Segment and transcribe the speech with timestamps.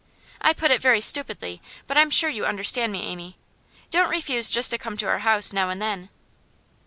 [0.41, 3.37] I put it very stupidly, but I'm sure you understand me, Amy.
[3.91, 6.09] Don't refuse just to come to our house now and then.